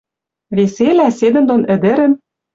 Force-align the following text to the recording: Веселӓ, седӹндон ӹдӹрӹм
Веселӓ, 0.55 1.07
седӹндон 1.19 1.61
ӹдӹрӹм 1.73 2.13